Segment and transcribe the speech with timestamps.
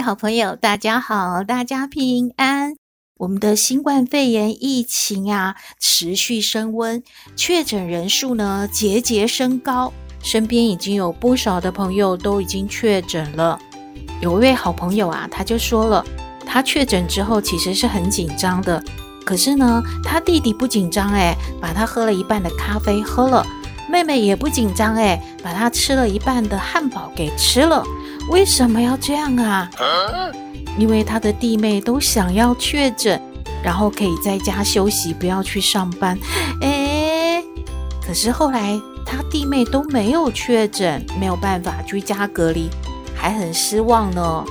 [0.00, 2.74] 好朋友，大家好，大家平安。
[3.18, 7.02] 我们的新冠肺炎疫情啊，持续升温，
[7.36, 13.58] 确诊人数呢节节升高，身边已经有不少的朋友都已经确诊了。
[14.22, 16.02] 有一位好朋友啊，他就说了，
[16.46, 18.82] 他确诊之后其实是很紧张的，
[19.26, 23.46] 可是呢，他弟弟不紧张诶，把他喝了一半的咖啡喝了，
[23.86, 27.84] 妹妹也不紧张诶，把他吃了一半的汉堡给吃了。
[28.30, 29.68] 为什么要这样啊？
[30.78, 33.20] 因为他的弟妹都想要确诊，
[33.62, 36.16] 然后可以在家休息，不要去上班。
[36.60, 37.42] 诶，
[38.06, 42.70] 可是后来他弟妹都没有确诊，没有办法居家隔离，
[43.16, 44.44] 还很失望呢。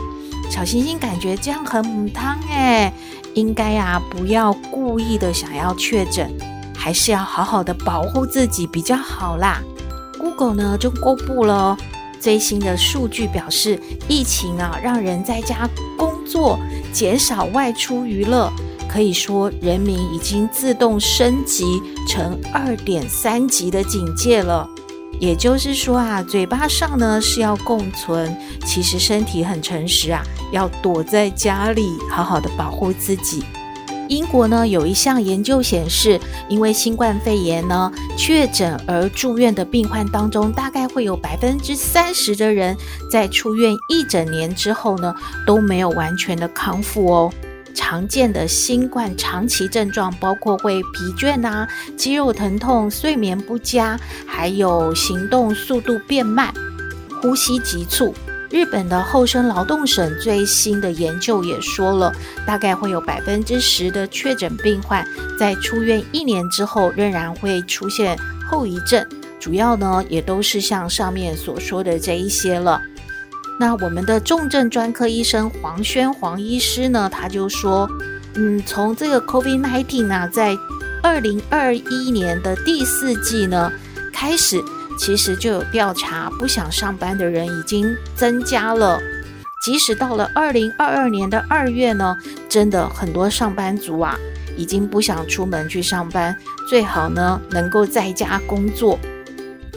[0.52, 2.92] 小星星感觉这样很母汤诶，
[3.34, 6.30] 应该啊不要故意的想要确诊，
[6.76, 9.62] 还是要好好的保护自己比较好啦。
[10.20, 11.78] Google 呢就公布了。
[12.20, 16.59] 最新的数据表示，疫情啊，让人在家工作，
[16.92, 18.52] 减少外出娱乐，
[18.88, 24.70] 可以说人民已经自动升级成二点三级的警戒了。
[25.20, 33.44] 也就是说啊，嘴巴上呢是要共存，其实身体很诚实啊，要躲在家里，好好的保护自己。
[34.10, 42.76] 英国呢有一项研究显示，因为新冠肺炎呢确诊而住院的病患当中，大概会有百分之三十的人
[43.10, 47.32] 在出院一整年之后呢都没有完全的康复哦。
[47.76, 56.52] 常见的新冠长期症状包括会疲倦啊、肌肉疼痛、睡眠不佳，还有行动速度变慢、
[57.22, 58.14] 呼吸急促。
[58.49, 62.11] 日本的厚生劳动省最新的研究也说了，
[62.48, 65.05] 大概会有百分之十的确诊病患
[65.37, 68.17] 在出院一年之后仍然会出现
[68.49, 69.05] 后遗症，
[69.39, 72.82] 主要呢也都是像上面所说的这一些了。
[73.59, 77.88] 那我们的重症专科医生黄轩黄医师呢，他就说，
[78.33, 80.58] 嗯，从这个 COVID-19 呢，在
[81.04, 83.71] 二零二一年的第四季呢
[84.11, 84.59] 开始。
[84.99, 88.99] 其实就有调查，不想上班的人已经增加了。
[89.64, 92.15] 即使到了二零二二年的二月呢，
[92.48, 94.17] 真的很多上班族啊，
[94.58, 96.36] 已经不想出门去上班，
[96.67, 98.99] 最好呢能够在家工作。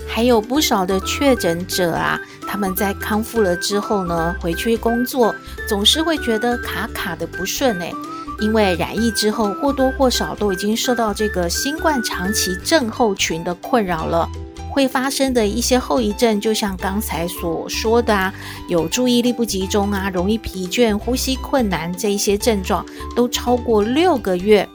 [0.08, 5.34] 还有不少的确诊者啊，他们在康复了之后呢，回去工作
[5.68, 7.92] 总是会觉得卡卡的不顺诶，
[8.40, 14.28] 因为染疫之后或多或少都已经受到这个新冠长期症候群的困扰了。
[14.72, 18.32] 会发生的一些后遗症，就像刚才所说的啊，
[18.68, 22.84] 有注意力不集中啊，容易疲倦、呼吸困难这一些症状，
[23.14, 24.66] 都超过六个月，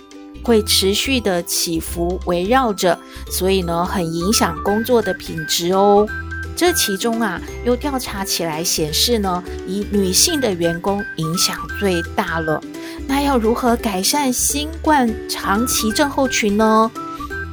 [0.44, 2.98] 会持续的起伏围绕着，
[3.32, 6.08] 所以呢，很影响工作的品质哦。
[6.56, 12.62] 这其中啊，又调查起来显示呢，以女性的员工影响最大了。
[13.08, 16.92] 那要如何改善新冠长期症候群呢？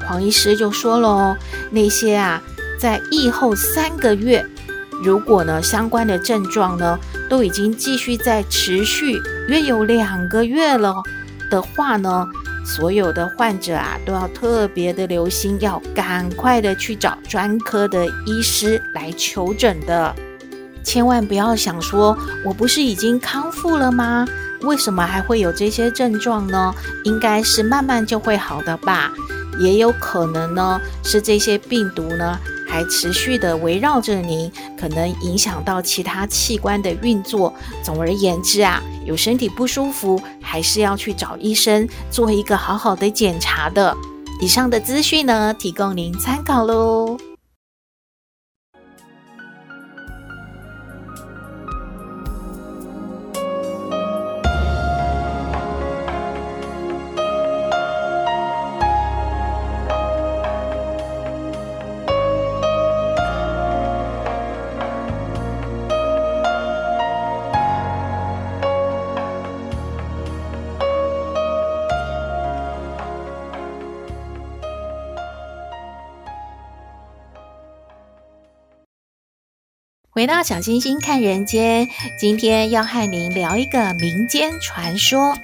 [0.07, 1.37] 黄医师就说喽，
[1.71, 2.43] 那些啊，
[2.79, 4.45] 在疫后三个月，
[5.03, 6.99] 如果呢相关的症状呢
[7.29, 10.95] 都已经继续在持续约有两个月了
[11.51, 12.27] 的话呢，
[12.65, 20.15] 所有的患者啊都要特别的留心，要赶快的去找专科的医师来求诊的，
[20.83, 24.27] 千万不要想说我不是已经康复了吗？
[24.63, 26.75] 为什么还会有这些症状呢？
[27.05, 29.13] 应该是慢慢就会好的吧。
[29.59, 32.39] 也有可能呢，是这些病毒呢
[32.69, 37.53] 还持续的围绕着您，可能影响到其他器官的运作。
[37.83, 43.97] 总而言之啊，有身体不舒服，还是要去找医生做一个好好的检查的。
[44.41, 47.17] 以上的资讯呢，提供您参考喽。
[80.15, 85.35] 回到小星星看人间，今天要和您聊一个民间传说，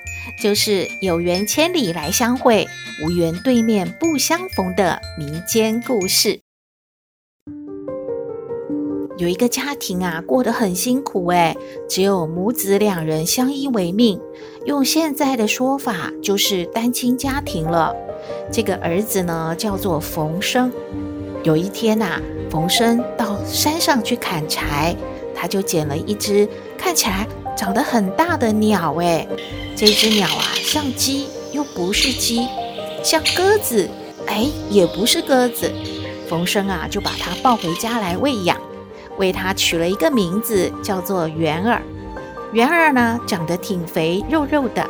[0.40, 2.69] 就是有缘千里来相会，
[3.02, 6.38] 无缘对面不相逢的民间故事。
[9.19, 11.56] 有一个家庭啊，过得很辛苦诶，
[11.88, 14.20] 只有母子两人相依为命，
[14.66, 17.93] 用现在的说法就是单亲家庭了。
[18.52, 20.70] 这个儿子呢，叫做冯生。
[21.43, 24.94] 有一天呐、啊，冯生到山上去砍柴，
[25.35, 27.26] 他就捡了一只看起来
[27.56, 28.94] 长得很大的鸟。
[28.97, 29.29] 诶，
[29.76, 32.49] 这只鸟啊，像鸡又不是鸡，
[33.05, 33.88] 像鸽子，
[34.26, 35.70] 哎，也不是鸽子。
[36.29, 38.61] 冯生啊，就把它抱回家来喂养，
[39.17, 41.81] 为它取了一个名字，叫做圆儿。
[42.52, 44.85] 圆儿呢，长得挺肥，肉肉的。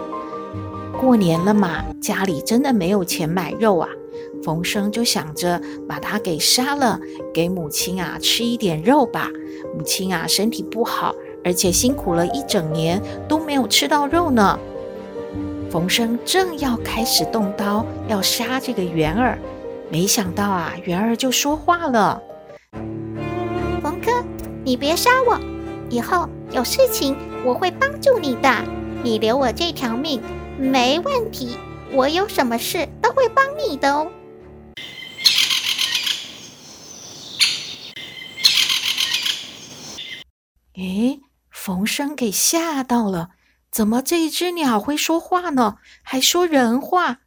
[0.98, 3.88] 过年了嘛，家里真的没有钱买肉啊。
[4.42, 6.98] 冯生就想着把他给杀了，
[7.32, 9.28] 给母亲啊吃一点肉吧。
[9.76, 11.14] 母亲啊身体不好，
[11.44, 14.58] 而且辛苦了一整年都没有吃到肉呢。
[15.70, 19.38] 冯生正要开始动刀要杀这个圆儿，
[19.90, 22.20] 没想到啊圆儿就说话了
[23.82, 24.10] ：“冯哥，
[24.64, 25.38] 你别杀我，
[25.88, 28.50] 以后有事情我会帮助你的。
[29.02, 30.20] 你留我这条命
[30.58, 31.56] 没问题，
[31.92, 34.06] 我有什么事都会帮你的哦。”
[40.80, 43.32] 诶，冯生给吓到了，
[43.70, 45.76] 怎么这一只鸟会说话呢？
[46.02, 47.18] 还说人话？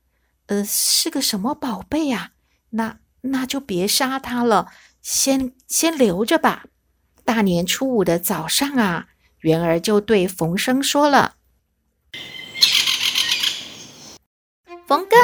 [0.48, 2.32] 呃，是个什么宝贝啊？
[2.72, 4.72] 那那就别杀它了，
[5.04, 6.66] 先先留着吧。
[7.24, 9.10] 大年初五的早上啊，
[9.42, 11.36] 元儿就对冯生说了
[14.88, 15.16] ：“冯哥，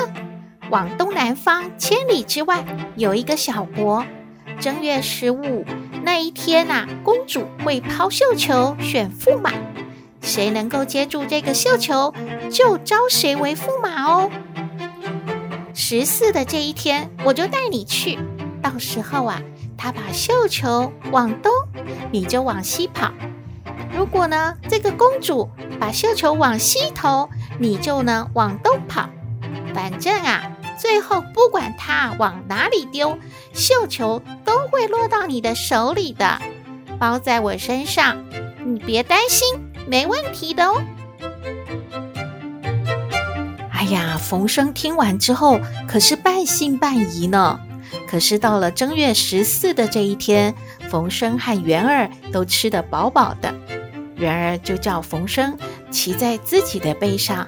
[0.70, 2.64] 往东南方千里之外
[2.96, 4.06] 有一个小国。”
[4.62, 5.66] 正月十五
[6.02, 9.52] 那一天呐、公主会抛绣球选驸马，
[10.22, 12.14] 谁能够接住这个绣球，
[12.50, 14.30] 就招谁为驸马哦。
[15.74, 18.18] 十四的这一天，我就带你去，
[18.62, 19.42] 到时候啊，
[19.78, 21.52] 她把绣球往东，
[22.12, 23.12] 你就往西跑；
[23.96, 25.50] 如果呢，这个公主
[25.80, 27.30] 把绣球往西投，
[27.60, 29.10] 你就呢往东跑。
[29.74, 30.52] 反正啊。
[30.80, 33.18] 最后，不管他往哪里丢，
[33.54, 36.40] 绣球都会落到你的手里的，
[36.98, 38.24] 包在我身上，
[38.66, 39.48] 你别担心，
[39.86, 40.82] 没问题的哦。
[43.72, 47.60] 哎呀，冯生听完之后可是半信半疑呢。
[48.08, 50.56] 可是到了正月十四的这一天，
[50.90, 53.54] 冯生和元儿都吃得饱饱的，
[54.16, 55.58] 元儿就叫冯生
[55.92, 57.48] 骑在自己的背上。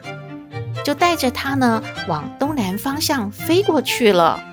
[0.83, 4.43] 就带着他呢，往东南方向飞过去了。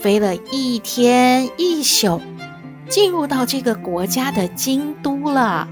[0.00, 2.20] 飞了一天一宿，
[2.88, 5.66] 进入到这个国家的京都了。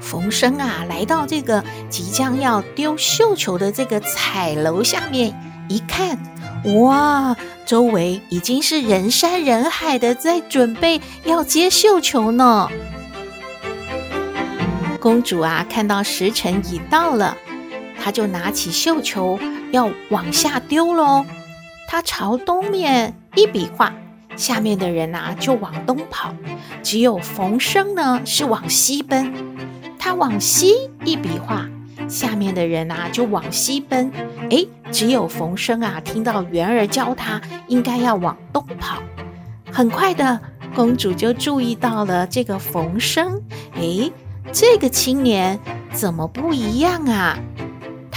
[0.00, 5.32] 冯生啊，来到这个即将要丢绣球的这个彩楼下面
[5.68, 6.18] 一看，
[6.82, 7.36] 哇，
[7.66, 12.68] 周围已经是人山人海的，在准备要接绣球呢。
[14.98, 17.36] 公主啊，看到时辰已到了。
[18.08, 19.38] 他就拿起绣球
[19.70, 21.26] 要往下丢喽，
[21.86, 23.92] 他朝东面一比划，
[24.34, 26.34] 下面的人呐就往东跑，
[26.82, 29.30] 只有冯生呢是往西奔。
[29.98, 31.68] 他往西一比划，
[32.08, 34.10] 下面的人呐就往西奔。
[34.48, 39.02] 哎，只有冯生啊听到圆儿教他应该要往东跑。
[39.70, 40.40] 很快的，
[40.74, 43.42] 公主就注意到了这个冯生，
[43.74, 44.10] 哎，
[44.50, 45.60] 这个青年
[45.92, 47.38] 怎么不一样啊？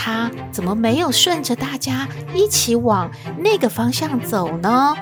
[0.04, 4.96] 他怎么没有顺着大家一起往那个方向走呢？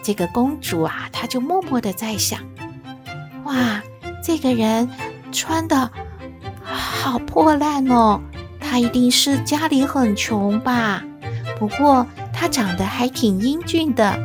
[0.00, 2.38] 这个公主啊，她就默默的在想：
[3.42, 3.82] 哇，
[4.22, 4.88] 这个人
[5.32, 5.90] 穿的
[6.62, 8.20] 好破烂哦，
[8.60, 11.02] 他一定是家里很穷吧？
[11.58, 14.16] 不过他长得还挺英俊的。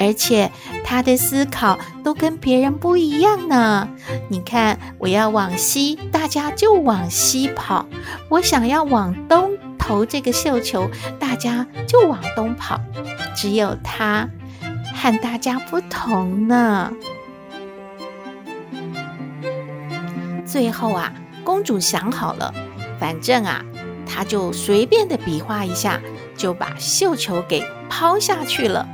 [0.00, 0.50] 而且
[0.84, 3.88] 他的思考都跟别人不一样呢。
[4.28, 7.86] 你看，我要往西，大家就往西跑；
[8.28, 12.80] 我想要往东投这个绣球，大家就往东跑。
[13.34, 14.28] 只有他
[14.94, 16.92] 和大家不同呢。
[20.44, 21.12] 最后啊，
[21.42, 22.52] 公主想好了，
[23.00, 23.64] 反正啊，
[24.06, 25.98] 她就随便的比划一下，
[26.36, 28.86] 就把绣球给抛下去了。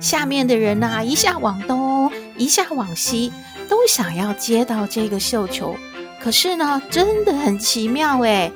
[0.00, 3.32] 下面的人呐，一下往东，一下往西，
[3.68, 5.76] 都想要接到这个绣球。
[6.20, 8.50] 可是呢，真的很奇妙诶，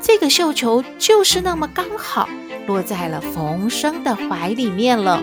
[0.00, 2.28] 这个绣球就是那么刚好
[2.66, 5.22] 落在了冯生的怀里面了。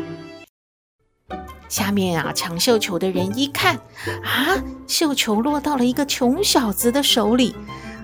[1.67, 3.75] 下面啊，抢绣球的人一看，
[4.23, 7.53] 啊，绣球落到了一个穷小子的手里。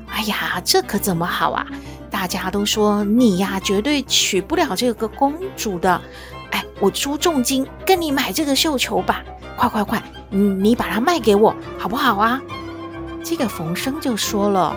[0.10, 1.66] 哎呀，这可怎么好啊？
[2.12, 6.02] 大家都说你呀，绝对娶不了这个公主的。
[6.54, 9.24] 哎，我出重金跟你买这个绣球吧，
[9.58, 12.40] 快快快，你把它卖给我，好不好啊？
[13.24, 14.76] 这个冯生就说了，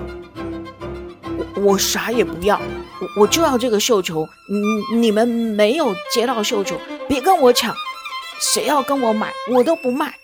[1.54, 2.58] 我，我啥也不要，
[3.00, 4.26] 我我就要这个绣球。
[4.48, 7.74] 你你们没有接到绣球，别跟我抢。
[8.38, 10.14] 谁要跟我买，我都不卖，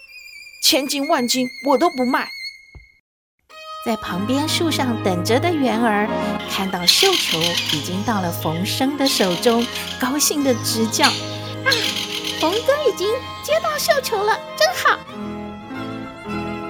[0.63, 2.29] 千金万金我都不卖。
[3.85, 6.09] 在旁边树上等着的媛儿
[6.49, 7.41] 看到绣球
[7.73, 9.67] 已经到了冯生的手中，
[9.99, 11.09] 高兴地直叫
[11.65, 11.71] ：“啊，
[12.41, 13.09] 冯哥已经
[13.43, 14.99] 接到绣球了，真好！”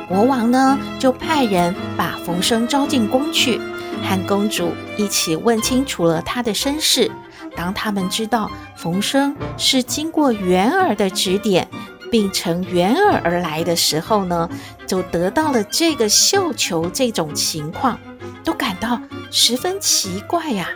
[0.08, 3.58] 国王呢，就派人把冯生招进宫去，
[4.02, 7.10] 和公主一起问清楚了他的身世。
[7.56, 11.68] 当他们知道冯生是经过元儿的指点，
[12.10, 14.48] 并乘元儿而来的时候呢，
[14.86, 16.90] 就得到了这个绣球。
[16.92, 17.98] 这种情况
[18.44, 20.68] 都感到十分奇怪呀。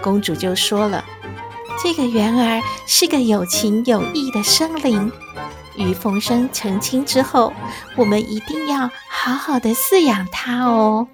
[0.00, 1.04] 公主就说了
[1.80, 5.12] ：“这个媛儿是个有情有义的生灵，
[5.76, 7.52] 与冯生成亲之后，
[7.96, 11.06] 我们一定要好好的饲养它哦。”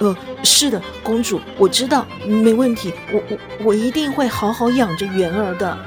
[0.00, 5.78] 呃，是的，公主，我知道，没问题，我我我一定会好好养着媛儿的。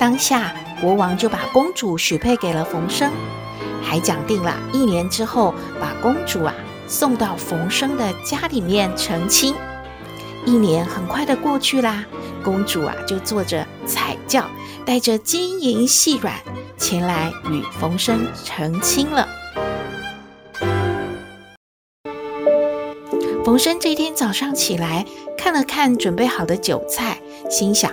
[0.00, 3.12] 当下，国王就把公主许配给了冯生，
[3.80, 6.52] 还讲定了一年之后把公主啊
[6.88, 9.54] 送到冯生的家里面成亲。
[10.44, 12.04] 一年很快的过去啦，
[12.42, 14.44] 公主啊就坐着彩轿，
[14.84, 16.34] 带着金银细软
[16.76, 19.28] 前来与冯生成亲了。
[23.44, 25.06] 冯生这天早上起来，
[25.36, 27.92] 看了看准备好的酒菜，心想：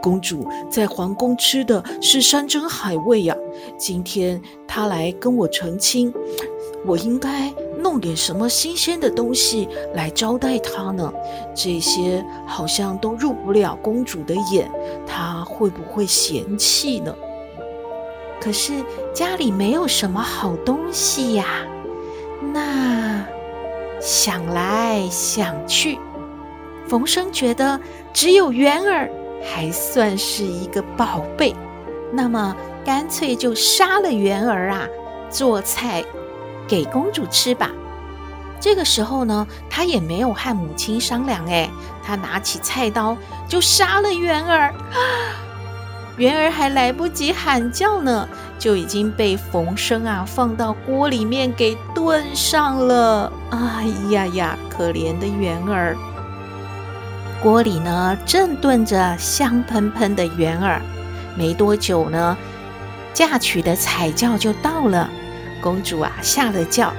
[0.00, 3.36] 公主在皇宫吃的是山珍海味呀，
[3.78, 6.12] 今天她来跟我成亲，
[6.86, 11.12] 我应该弄点什么新鲜的东西来招待她呢？
[11.54, 14.70] 这些好像都入不了公主的眼，
[15.06, 17.14] 她会不会嫌弃呢？
[18.40, 18.84] 可是
[19.14, 21.44] 家里没有什么好东西呀，
[22.52, 23.24] 那……
[24.02, 25.98] 想来想去，
[26.88, 27.78] 冯生觉得
[28.14, 29.10] 只有元儿
[29.44, 31.54] 还算是一个宝贝，
[32.10, 34.88] 那么干脆就杀了元儿啊，
[35.28, 36.02] 做菜
[36.70, 37.68] 给公主吃吧。
[38.60, 41.68] 这个时候呢，他也没有和母亲商量，哎，
[42.04, 43.16] 他拿起菜刀
[43.48, 44.72] 就杀了媛儿。
[46.16, 53.32] 媛儿还来不及喊叫呢，就已经被冯生啊放到锅里面给炖上了。
[53.50, 55.96] 哎呀呀，可怜的媛儿！
[57.42, 60.82] 锅里呢正炖着香喷喷的元儿。
[61.34, 62.36] 没多久呢，
[63.14, 65.08] 嫁娶的彩轿就到了。
[65.60, 66.92] 公主啊下了轿，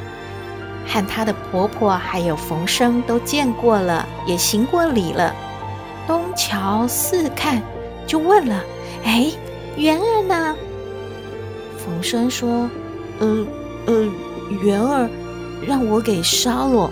[0.87, 5.35] 和她的婆婆还有冯生都见过了，也行过礼了。
[6.07, 7.61] 东瞧四看，
[8.07, 8.63] 就问了。
[9.03, 9.31] 哎，
[9.77, 10.55] 媛儿呢？
[11.77, 12.69] 冯生说
[13.19, 13.45] ：“呃
[13.87, 14.11] 呃，
[14.61, 15.09] 媛儿
[15.65, 16.91] 让我给杀了，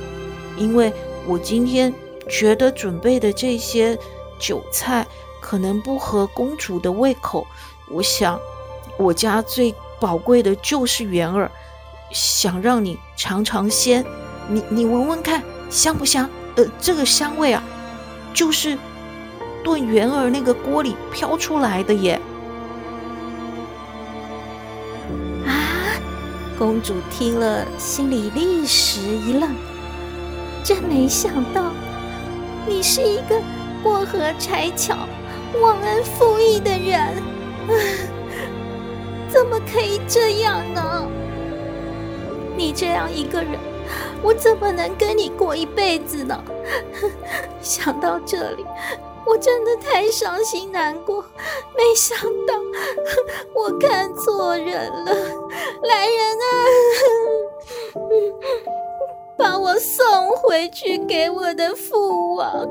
[0.57, 0.91] 因为
[1.27, 1.93] 我今天
[2.27, 3.97] 觉得准备的这些
[4.39, 5.05] 酒菜
[5.39, 7.45] 可能不合公主的胃口。
[7.91, 8.39] 我想，
[8.97, 11.51] 我家最宝贵的就是媛儿，
[12.11, 14.05] 想让你尝尝鲜，
[14.47, 16.29] 你你闻闻看香不香？
[16.55, 17.63] 呃，这个香味啊，
[18.33, 18.77] 就是。”
[19.61, 22.19] 炖圆儿那个锅里飘出来的耶！
[25.45, 25.51] 啊！
[26.57, 29.53] 公主听了，心里立时一愣，
[30.63, 31.73] 真没想到，
[32.65, 33.41] 你是一个
[33.83, 34.95] 过河拆桥、
[35.61, 37.21] 忘恩负义的人，
[39.27, 41.05] 怎么可以这样呢？
[42.59, 43.57] 你这样一个人，
[44.21, 46.43] 我怎么能跟你过一辈子呢？
[47.61, 48.65] 想到这里。
[49.25, 51.23] 我真的太伤心难过，
[51.77, 52.53] 没想到
[53.53, 55.13] 我看错人了。
[55.83, 56.51] 来人啊，
[59.37, 62.67] 把我送回去给我的父王，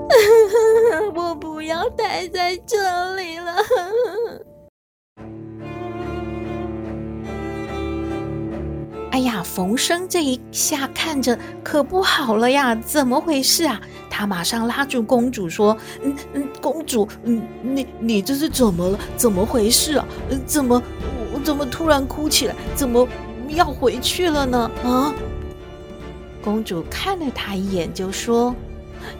[1.14, 3.54] 我不要待在这里了。
[9.18, 13.80] 哎呀，冯生这一下看着可不好了呀，怎么回事啊？
[14.08, 18.98] 他马上拉住公主说：“嗯嗯，公主，嗯，你你这是怎么了？
[19.16, 20.06] 怎么回事啊？
[20.46, 20.80] 怎么
[21.34, 22.54] 我怎么突然哭起来？
[22.76, 23.08] 怎么
[23.48, 24.70] 要回去了呢？
[24.84, 25.12] 啊？”
[26.40, 28.54] 公主看了他一眼，就说：“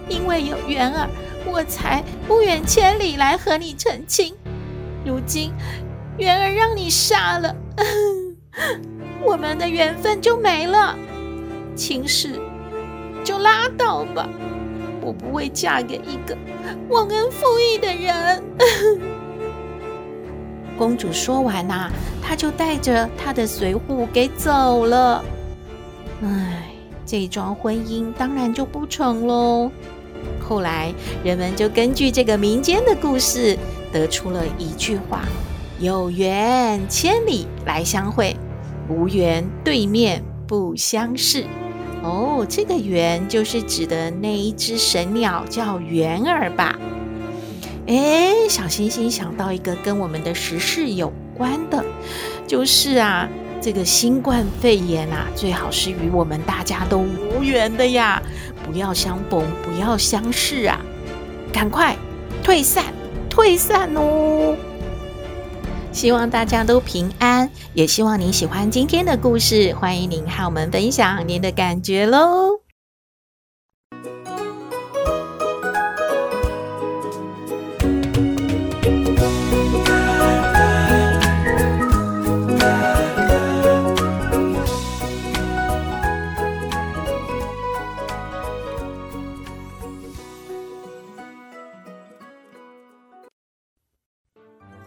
[0.09, 1.11] 因为有媛儿，
[1.45, 4.33] 我才不远千里来和你成亲。
[5.05, 5.53] 如今
[6.19, 7.53] 媛儿让你杀了，
[9.23, 10.97] 我们的缘分就没了，
[11.75, 12.41] 秦氏
[13.23, 14.29] 就拉倒吧，
[15.01, 16.37] 我不会嫁给一个
[16.89, 18.43] 忘恩负义的人。
[20.79, 21.91] 公主说完呐、
[22.23, 25.25] 她就带着她的随扈给走了。
[26.23, 26.71] 唉，
[27.05, 29.71] 这桩婚姻当然就不成喽。
[30.41, 33.59] 后来人们就根据这个民间的故事，
[33.93, 35.23] 得出了一句话
[35.81, 38.35] ：“有缘千里来相会，
[38.89, 41.45] 无缘对面不相识。”
[42.03, 46.79] 哦，这个缘就是指的那一只神鸟，叫缘儿吧？
[47.89, 51.85] 哎，小星星想到一个跟我们的时事有关的，
[52.47, 53.29] 就是啊，
[53.61, 58.23] 这个新冠肺炎啊，最好是与我们大家都无缘的呀，
[58.65, 60.81] 不要相逢，不要相识啊，
[61.53, 61.97] 赶快
[62.45, 62.85] 退散，
[63.29, 64.55] 退散哦！
[65.99, 72.61] 希望大家都平安，也希望您喜欢今天的故事，欢迎您和我们分享您的感觉喽。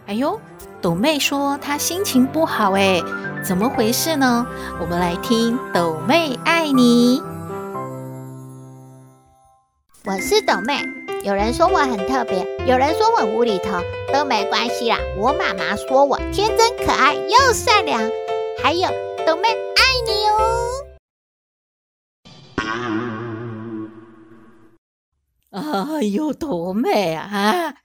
[0.06, 0.40] 哎呦，
[0.82, 3.00] 斗妹说她心情不好，哎，
[3.44, 4.44] 怎么回事呢？
[4.80, 7.22] 我们来听抖妹爱你。
[10.04, 10.82] 我是抖妹，
[11.22, 13.80] 有人说我很特别，有人说我无厘头，
[14.12, 14.98] 都没关系啦。
[15.16, 18.00] 我妈妈说我天真可爱又善良，
[18.60, 18.88] 还有
[19.24, 20.82] 抖妹爱你哦。
[25.52, 27.76] 哎呦，斗妹啊！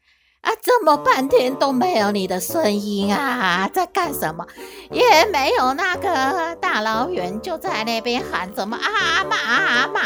[0.47, 4.45] 啊，这么半天都没有你的声音啊，在干什么？
[4.89, 9.99] 也没有那个大老远就在那边喊什么啊阿妈啊阿妈！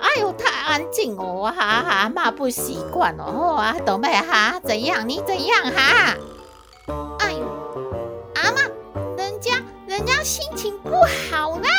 [0.00, 5.08] 哎呦，太安静哦，哈阿妈不习惯哦，啊斗妹哈，怎样？
[5.08, 6.16] 你怎样哈？
[7.20, 7.46] 哎呦，
[8.34, 8.62] 阿妈，
[9.16, 10.90] 人家人家心情不
[11.30, 11.70] 好啦，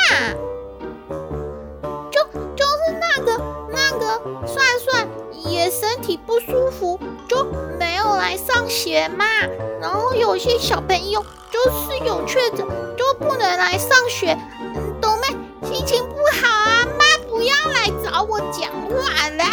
[2.10, 2.24] 就
[2.56, 3.38] 就是那个
[3.70, 5.06] 那个帅帅
[5.58, 7.44] 也身体不舒服，就
[7.78, 7.98] 没有。
[8.18, 9.24] 来上学嘛，
[9.80, 12.66] 然后有些小朋友就是有确诊，
[12.96, 14.36] 就不能来上学。
[14.60, 15.28] 嗯，斗妹
[15.62, 19.44] 心情不好啊，妈不要来找我讲话啦。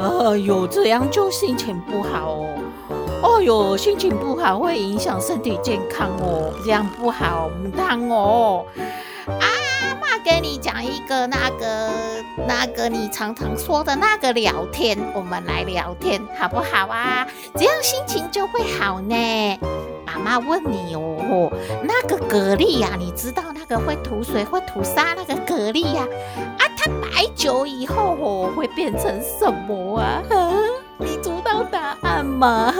[0.00, 2.48] 哎呦，这样就心情不好哦。
[3.24, 8.64] 哎呦，心情不好会影响身体健康哦，这样不好，唔当哦。
[9.26, 9.57] 啊。
[10.24, 11.90] 跟你讲一个那个
[12.46, 17.26] 那个你常常说的那个聊天，我们来聊天好不好啊？
[17.54, 19.58] 这样心情就会好呢。
[20.06, 21.50] 阿妈问你哦，
[21.82, 26.06] 那个蛤蜊呀，你知道那个会吐水、会吐沙那个蛤蜊呀？
[26.58, 30.22] 啊，它摆酒以后哦，会变成什么啊？
[30.98, 32.74] 你知道答案吗？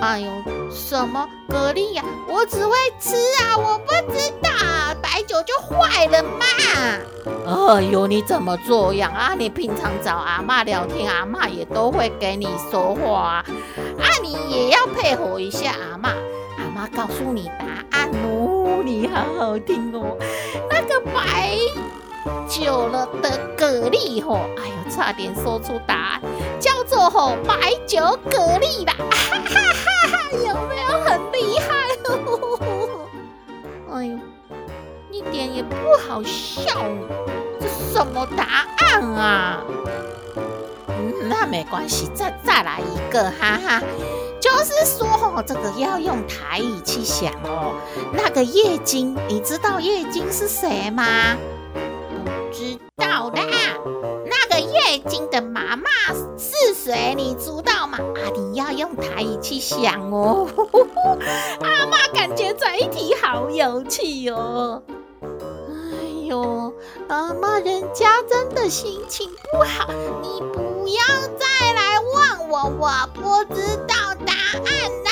[0.00, 0.30] 哎呦，
[0.70, 2.04] 什么蛤蜊呀？
[2.28, 4.50] 我只会吃啊，我不知道。
[5.30, 6.44] 摆久就坏了嘛！
[7.46, 9.32] 哎呦，你怎么这样啊？
[9.38, 13.44] 你平常找阿妈聊天，阿妈也都会给你说话
[14.00, 16.08] 啊，你也要配合一下阿妈。
[16.58, 17.64] 阿妈告诉你答
[17.96, 20.16] 案哦，你好好听哦。
[20.68, 21.56] 那个白
[22.48, 26.22] 久了的蛤蜊吼，哎呦，差点说出答案，
[26.58, 30.18] 叫做吼白酒蛤蜊啦， 哈哈哈哈！
[30.32, 31.68] 有没有很厉害？
[33.94, 34.18] 哎呦。
[35.20, 35.76] 一点也不
[36.08, 36.82] 好笑，
[37.60, 39.62] 这什么答案啊？
[41.28, 43.82] 那没关系，再再来一个，哈哈。
[44.40, 47.74] 就是说哦，这个要用台语去想哦。
[48.14, 51.04] 那个叶金，你知道叶金是谁吗？
[51.74, 53.42] 不知道的。
[54.24, 55.90] 那个叶金的妈妈
[56.38, 57.14] 是谁？
[57.14, 57.98] 你知道吗？
[57.98, 60.48] 啊，你要用台语去想哦。
[61.60, 64.82] 阿妈感觉这一题好有趣哦。
[66.30, 66.72] 哟，
[67.08, 71.02] 阿妈，人家真的心情不好，你不要
[71.36, 74.70] 再来问我，我不知道答案
[75.04, 75.10] 啦。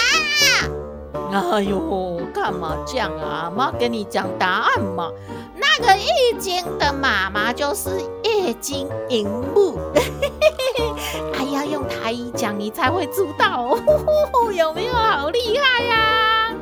[1.52, 3.52] 哎呦，干嘛这样啊？
[3.54, 5.10] 妈给你讲答案嘛。
[5.56, 7.90] 那个易经的妈妈就是
[8.22, 9.76] 液晶荧幕。
[11.34, 15.96] 哎呀，用台语讲你才会知道哦， 有没有好厉害呀？
[15.96, 16.54] 啊？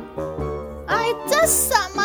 [0.87, 1.96] 哎，这什么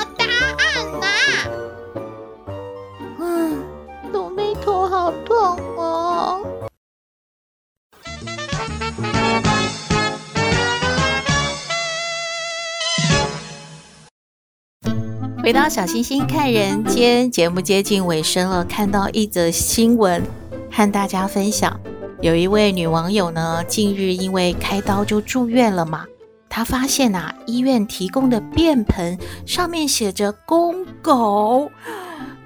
[15.53, 20.23] 回到小星星看人间节目接近尾声了，看到一则新闻，
[20.71, 21.79] 和大家分享。
[22.23, 26.07] 有一位女网友呢，近日因为开刀就住院了嘛，
[26.49, 31.71] 她发现啊，医院提供的便盆上面写着“公狗”，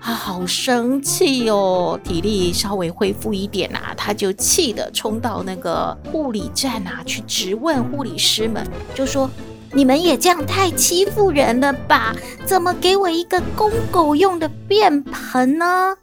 [0.02, 1.96] 她好生气哦。
[2.02, 8.66] 体力稍微恢复一点啊，她就气得冲到那个护理站啊，去质问护理师们，
[8.96, 9.30] 就说。
[9.76, 12.16] 你们也这样太欺负人了吧？
[12.46, 15.94] 怎么给我一个公狗用的便盆呢？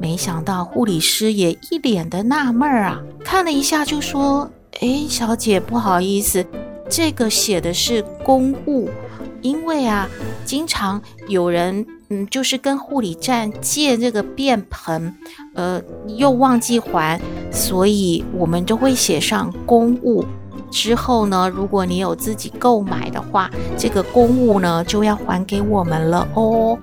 [0.00, 4.50] 没想到护理师也一脸的纳闷儿啊，看了一下就说
[4.82, 6.44] ：“哎，小姐，不好意思，
[6.88, 8.90] 这个写的是公务，
[9.40, 10.08] 因为啊，
[10.44, 15.14] 经常有人嗯，就是跟护理站借这个便盆，
[15.54, 17.20] 呃，又忘记还，
[17.52, 20.24] 所以我们就会写上公务。”
[20.70, 26.78] 之后呢，如果你有自己购买的话，这个公物呢就要还给我们了哦。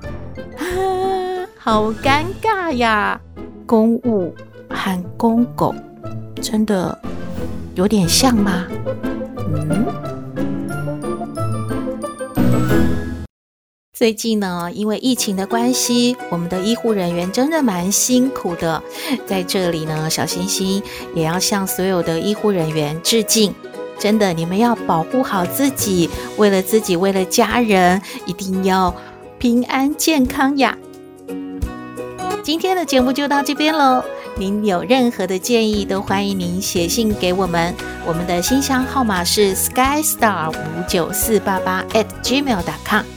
[1.57, 3.19] 好尴尬呀！
[3.65, 4.33] 公物
[4.69, 5.75] 和公狗
[6.41, 6.97] 真的
[7.75, 8.65] 有点像吗？
[9.49, 9.85] 嗯。
[13.93, 18.81] 最近呢，因为疫情的关系，我们的医护人员真的蛮辛苦的。
[19.25, 20.81] 在这里呢，小星星
[21.15, 23.53] 也要向所有的医护人员致敬。
[23.99, 28.95] 真的，你们要保护好自己，为了自己，为了家人，一定要
[29.39, 30.77] 平安健康呀！
[32.43, 34.03] 今天的节目就到这边喽。
[34.37, 37.73] 您有任何的建议，都欢迎您写信给我们。
[38.05, 40.53] 我们的信箱号码是 skystar 五
[40.87, 43.16] 九四八八 atgmail.com。